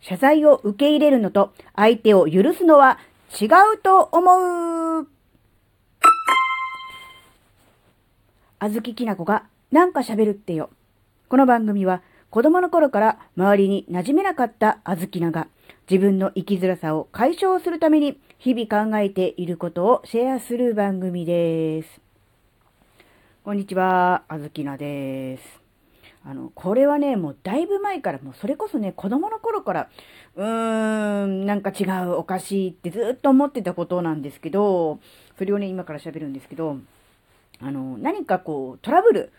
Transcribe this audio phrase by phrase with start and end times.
[0.00, 2.98] 謝罪を受け入れるのと相手を許すのは
[3.40, 5.08] 違うと思う。
[8.58, 10.70] あずききなこがなんか喋るってよ。
[11.28, 15.48] この番組は子供の頃から周りに馴染めなかったあずきなが
[15.90, 22.00] 自分の生きづらさを解消するために日々考えていることをシェアする番組です。
[23.44, 25.65] こんにちは、あずきなです。
[26.28, 29.88] あの、これはね、もうだいぶ前から、もうそれこそね、子供の頃から、
[30.34, 34.98] うーん、なんか違う、おかしいってずっと思ってたことなんですけど、
[35.38, 36.78] それをね、今から喋るんですけど、
[37.60, 39.32] あの、何かこう、トラブル、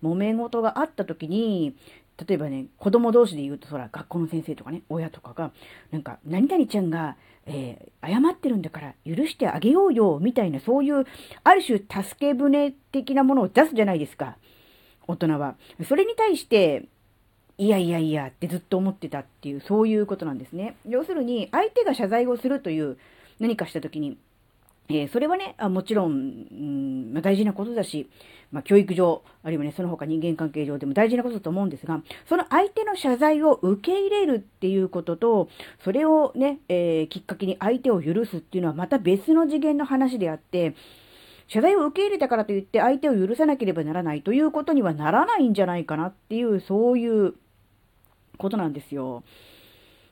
[0.00, 1.74] 揉め事があった時に、
[2.24, 5.50] 例えばね、子供同士で言うと、そら、学校の先生とかね、親とかが、
[5.90, 11.04] なんか、何々ちゃんが、えー、謝ってるんだから許してあげようよ、みたいな、そういう、
[11.42, 14.36] ある種、助け舟的なものを出すじゃないですか。
[15.08, 15.56] 大人は。
[15.88, 16.86] それに対して、
[17.56, 20.76] いやいやいやってずっと思ってたっていう、そういうことなんですね。
[20.86, 22.98] 要するに、相手が謝罪をするという
[23.40, 24.16] 何かしたときに、
[24.90, 28.08] えー、それはね、あもちろん、うんま、大事なことだし、
[28.50, 35.48] まあ、教育上、あるいはね、その他人間関係上でも大事なことだと思うんですが、その相手の謝罪を受け入れるっていうことと、
[35.84, 40.74] それをね、えー、きっかけに相手を許すっていうのはまた別の次元の話であって、
[41.48, 47.34] 謝罪を受け入れたからといって相手を許さなければならないということにはならないんじゃないかなっていう、そういう
[48.36, 49.22] ことなんですよ。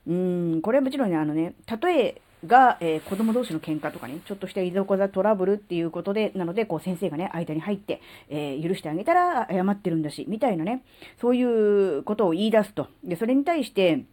[0.06, 10.84] うん、これはもちろんね、あのね、例えが、えー、子供同士の喧嘩とかね、ちょっとしたいざこざトラブルっていうことで、なので、こう先生がね、間に入って、えー、許してあげたら謝ってるんだし、みたいなね、
[11.20, 12.88] そういうことを言い出すと。
[13.04, 14.04] で、それに対して、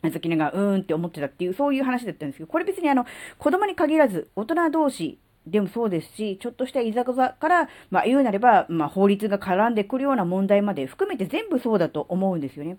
[0.00, 3.04] あずきねがうーんって思ってたっていう、そういう話だったんですけど、これ別にあの、
[3.38, 5.18] 子供に限らず、大人同士
[5.50, 12.78] でもそうですし、ちょっとしたいざこざから、まあ言うなれば、まあ法律が絡んでくるような問題まで含めて全部そうだと思うんですよね。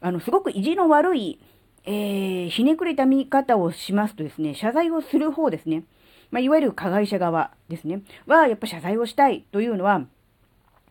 [0.00, 1.38] あの、すごく意地の悪い、
[1.84, 5.84] えー、ひねくれた見方をしますとですね、謝罪をする方ですね。
[6.30, 8.02] まあ、いわゆる加害者側ですね。
[8.26, 10.06] は、やっぱ謝罪をしたいというのは、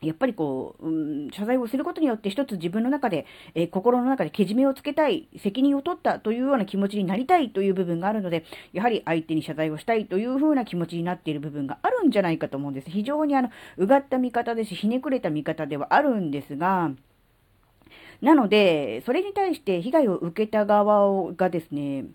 [0.01, 12.90] やっぱりこう、うん、謝罪をすることによって一つ自分の中で、えー、心の中でけじめをつけたい、責任を取ったというような気持ちになりたいという部分があるので、やはり相手に謝罪をしたいというふうな気持ちになっている部分があるんじゃないかと思うんです。
[12.90, 16.91] 非常にあの、うがった見方ですし、ひねくれた見方ではあるんですが、
[18.22, 22.06] なので、それに対して被害を受けた側がですね、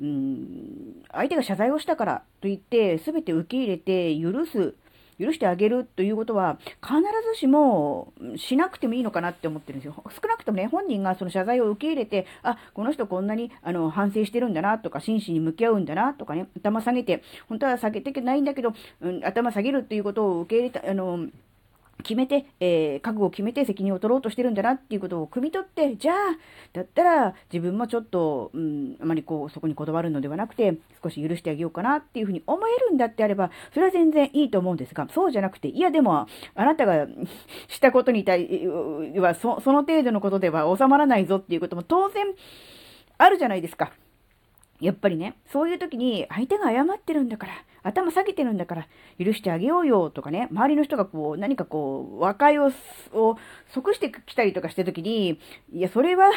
[0.00, 4.74] うん、相手が謝罪をしたからといって、すべて受け入れて許す
[5.22, 6.96] 許してあげるということは、必
[7.32, 9.94] ずしもしなくてもいいのかなって思ってるんですよ。
[10.08, 21.26] 少なくともね、本人がその謝罪を受け入れて、あ、この人こんなにあの反省してるんだなとか、真摯に向き合うんだなとかね、頭下げて、本当は下げてないんだけど、うん、頭下げるっていうことを受け入れた、あの、
[22.02, 26.16] 決めて、えー、覚悟を決めて責任を取ろうとしてるんだなっていうことを汲み取って、じゃあ、
[26.72, 37.06] だったら自分もちょっと、うん、あまりこう、そこにこだわるのではなくて、少し許してあげようかなっていうふうに思えるんだってあれば、それは全然いいと思うんですが、そうじゃなくて、いやでも、あなたが
[37.68, 38.66] したことに対
[39.16, 42.26] は、そその程度のことでは収まらないぞっていうことも当然
[43.18, 43.92] あるじゃないですか。
[44.82, 47.52] やっぱりね、そういう時に相手が謝ってるんだから、
[47.84, 48.88] 頭下げてるんだから、
[49.24, 52.72] 許してあげようよとかね、周りの人がこう、何かこう、和解を、
[53.12, 53.36] を
[53.68, 55.38] 即してきたりとかした時に、
[55.72, 56.32] いや、それは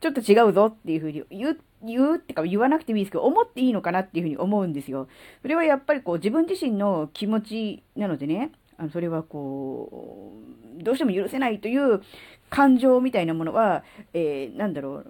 [0.00, 5.08] ちょっと違うぞっていうふうに言う、言うってか言わなくてもいいですけど、思っていいのかなっていうふうに思うんですよ。
[5.42, 10.32] それはやっぱりこう、自分自身の気持ちなのでね、あのそれはこ
[10.78, 12.00] う、どうしても許せないという
[12.48, 13.82] 感情みたいなものは、
[14.14, 15.06] えー、なんだろう、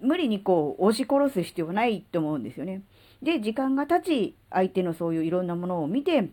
[0.00, 2.82] 無理にこう押し殺す必要はないと思うんですよね。
[3.22, 6.30] で、時間が経ち、相手のそういういろんなものを見て、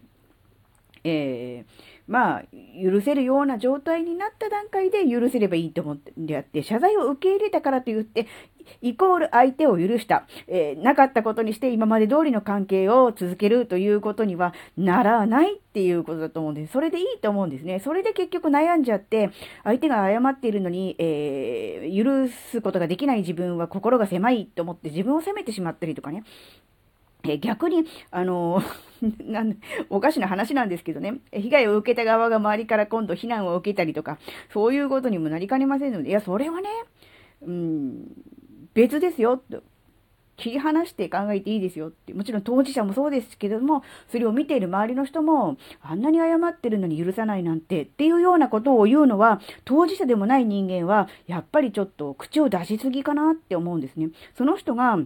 [1.04, 2.44] えー、まあ、
[2.82, 8.28] 許せるような状態になった段階で許せればいいと思ってであって、謝罪を受け入れたからと言って、
[8.82, 16.74] イコール相手を許した、えー、なかったことにして今まで通りの関係を続けるということにはならないっていうことだと思うんです。
[16.74, 17.80] それでいいと思うんですね。
[17.80, 19.32] それで結局悩んじゃって、
[19.64, 26.24] 相手が謝っているのに、えー、許すことができない自分は心が狭いと思って自分を責めてしまったりとかね。
[27.28, 28.62] え逆に、あの
[29.24, 29.58] なん
[29.90, 34.18] おかしな話なんですけどね、被害を受けた側が周りから今度非難を受けたりとか、
[34.52, 36.70] そういうことにもなりかねませんので、いや、それはね、
[37.42, 38.08] うん、
[38.74, 39.64] 別ですよ、と。
[40.38, 42.14] 切り離して考えていいですよって。
[42.14, 54.10] もちろん当事者もそうですけども、それを見ている周りの人も、あんなに謝ってるのに許さないなんて、っていうようなことを言うのは、当事者でもない人間は、やっぱりちょっと口を出しすぎかなって思うんですね。
[54.38, 55.00] その人が、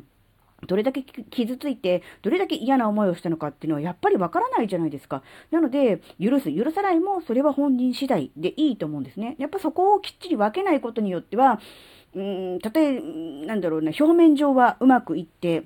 [0.67, 5.23] どれだけ傷ついて、どれだけ嫌な思いをしたのかっていうのはやっぱりわからないじゃないですか。
[5.51, 9.35] なので、許す、許さないも、それは本人次第でいいと思うんですね。
[9.39, 11.59] やっぱそこをきっちり分けないことによっては、
[12.13, 15.63] うん、例え、なんだろうな、表面上はうまくいって、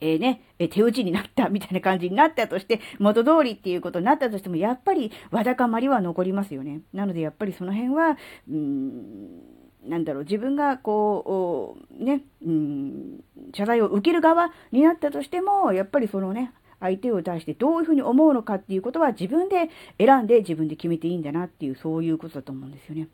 [0.00, 6.80] えー、ね、え手打ちになったみたいな感じになったとして、元通りっていうことになったとしても、やっぱりわだかまりは残りますよね。
[6.92, 8.16] なので、やっぱりその辺は、
[8.50, 13.24] うん、なんだろう、自分がこう、ね、うん、
[13.54, 19.68] 謝罪を受ける側になったとしても、やっぱりそのね、相手を対してどういうふうに思うのかっていうことは自分で
[19.98, 23.08] 選んで自分で決めていいんだなっていう、そういうことだと思うんですよね。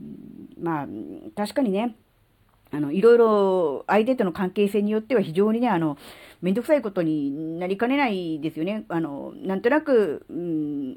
[0.00, 0.86] うん、まあ、
[1.36, 1.96] 確かにね、
[2.72, 5.98] あの、いろいろ相手との関係性によっては非常にね、あの、
[6.40, 8.84] めんどくさいことになりかねないですよね。
[8.88, 10.96] あの、なんとなく、うん、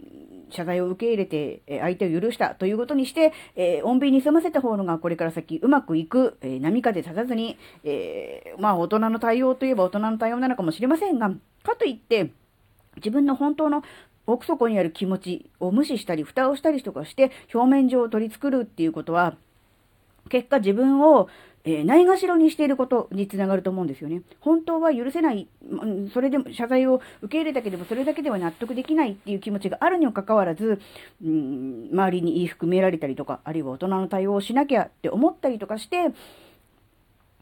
[0.52, 11.30] 謝罪を受け入れて、え相手を許したということにして、えー、穏便に済ませた方のがこれから先うまくいく、えー、波風立たずに、えー、まあ大人の対応といえば大人の対応なのかもしれませんが、
[11.64, 12.32] かといって、
[12.98, 13.84] 自分の本当の
[14.28, 19.36] 奥底にある気持ちを無視したり、蓋をしたりとかして、表面上を取り繕うっていうことは、
[20.30, 21.30] 結果自分を
[21.66, 24.22] えー、ないがしろにしていることにつながると思うんですよね。
[24.40, 25.48] 本当は許せない、
[26.14, 30.80] それでも謝罪を受け入れたけれども、それだけでは納得できないっていう気持ちがあるにもかかわらず、
[31.24, 36.12] うん、周りに言い含められたりとか、あるいは大人の対応をしなきゃって思ったりとかして、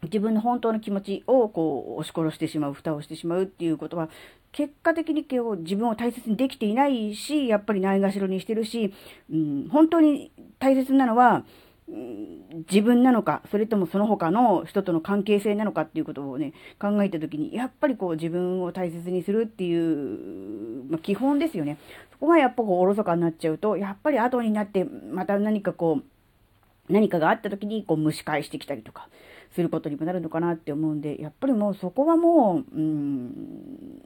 [0.04, 4.08] 自分の本当の気持ちをこう押し殺してしまう、蓋をしてしまうっていうことは、
[4.52, 5.26] 結果的に
[5.62, 8.94] 自分を大切にできていないし、やっぱりないがしろにしてるし、
[9.30, 11.44] うん、本当に大切なのは、
[11.86, 21.78] 自分なのか、それともその他の人との関係性なのかっていうことをね、考えたときに、やっぱりこう自分を大切にするっていう、まあ、基本ですよね。
[22.12, 29.08] そこがやっぱこうおろそかになっちゃうと、やっぱり後になってまた何かこう、何かがあった時にこう蒸し返してきたりとか
[29.54, 34.02] することにもなるのかなって思うんで、やっぱりもうそこはもう、うん、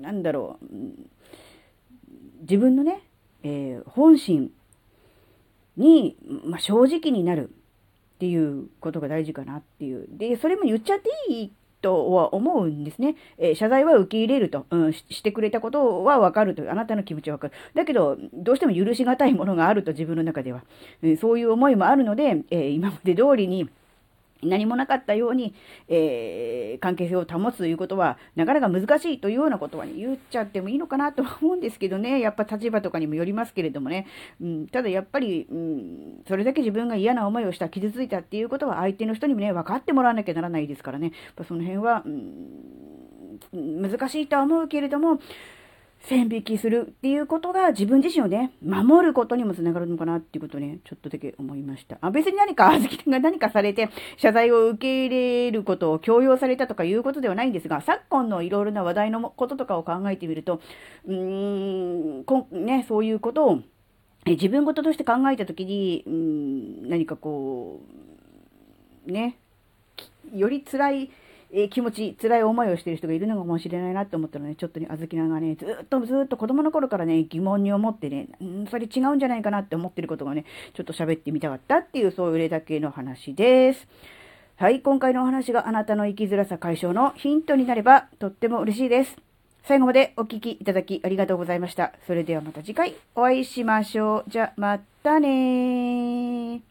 [0.00, 0.74] なんだろう、
[2.42, 3.02] 自分のね、
[3.42, 4.52] えー、本心
[5.78, 10.06] に、まあ、正直になるっていうことが大事かなっていう。
[10.10, 13.14] で、それも言っちゃっていいとは思うんですね。
[13.38, 17.52] えー、謝罪は受け入れると、うんし、してくれたことはわかるという、あなたの気持ちはわかる。
[17.74, 20.62] だけど、どうしても許し難いものがあると自分の中では。
[21.02, 23.68] えー、そういう思いもあるので、えー、今まで通りに、
[24.42, 25.54] 何もなかったように、
[25.88, 34.06] えー、関係性を保つということは、なかなか難しいというようなことは、ね、言っちゃってもいいのかなとは思うんですけどね、やっぱ立場とかにもよりますけれどもね、
[34.40, 45.20] うん、ただやっぱり、うん、それだけ自分が嫌な思いをした、傷ついたっていうことは、相手の人にもね、分かってもらわなきゃならないですからね、やっぱその辺は、うん、難しいとは思うけれども、
[46.00, 51.98] 線引きするっていうことが自分自身をね、守ることにもつながるのかなっていうことね、ちょっとだけ思いました。
[52.00, 60.60] あ別に何か、あずきが何かされて、謝罪を受け入れることを強要されたとかいうことではないんですが、昨今のいろいろな話題のこととかを考えてみると、
[61.06, 63.62] うーん、こね、そういうことを、
[64.24, 67.80] え自分事として考えたときに、うん、何かこ
[69.06, 69.36] う、ね、
[70.34, 71.10] より辛い、
[71.50, 83.86] え、気持ち、辛い思いをしている人がいるのかもしれないなって思ったらね、ちょっとね、あずきながね、ずっとずっと子供の頃からね、疑問に思ってね、んそれ違うんじゃないかなって思ってることがね、ちょっと喋ってみたかったっていう、そういう例だけの話です。
[84.56, 89.16] はい、今回のお話があなたの生きづらさ解消のヒントになれば、とっても嬉しいです。
[89.62, 91.92] 最後までお聴きいただきありがとうございました。
[92.06, 94.30] それではまた次回お会いしましょう。
[94.30, 96.67] じゃ、またねー。